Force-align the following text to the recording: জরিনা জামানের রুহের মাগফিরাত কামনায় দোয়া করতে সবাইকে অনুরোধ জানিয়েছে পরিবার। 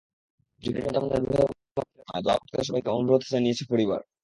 জরিনা 0.63 0.89
জামানের 0.93 1.21
রুহের 1.21 1.49
মাগফিরাত 1.67 1.89
কামনায় 1.97 2.23
দোয়া 2.25 2.37
করতে 2.39 2.67
সবাইকে 2.67 2.89
অনুরোধ 2.97 3.21
জানিয়েছে 3.31 3.63
পরিবার। 3.71 3.99